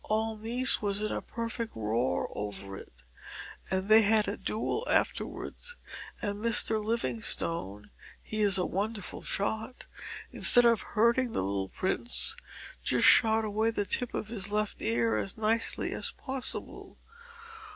[0.05, 3.03] All Nice was in a perfect roar over it.
[3.69, 5.75] And they had a duel afterwards,
[6.19, 6.83] and Mr.
[6.83, 9.85] Livingstone he is a wonderful shot
[10.31, 12.35] instead of hurting the little prince,
[12.81, 16.97] just shot away the tip of his left ear as nicely as possible.